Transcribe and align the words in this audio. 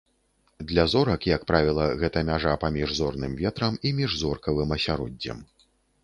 Для 0.69 0.83
зорак, 0.91 1.25
як 1.33 1.43
правіла, 1.51 1.83
гэта 2.03 2.23
мяжа 2.29 2.53
паміж 2.63 2.93
зорным 2.99 3.35
ветрам 3.41 3.77
і 3.89 3.91
міжзоркавым 3.99 4.73
асяроддзем. 4.77 5.45